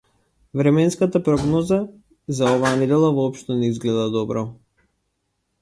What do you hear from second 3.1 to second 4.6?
воопшто не изгледа добро.